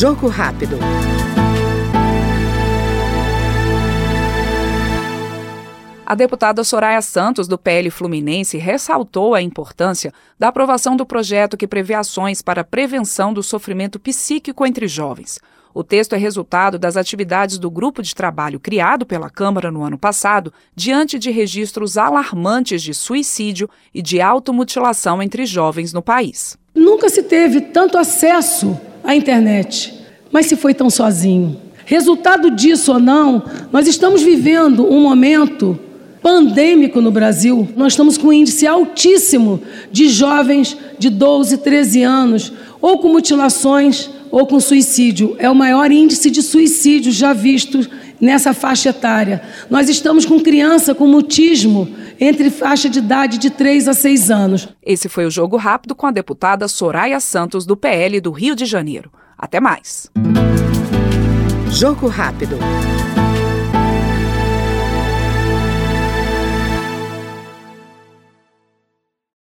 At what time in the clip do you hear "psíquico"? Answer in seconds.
14.00-14.64